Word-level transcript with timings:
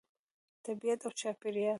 طبیعت 0.65 0.99
او 1.05 1.11
چاپیریال 1.19 1.69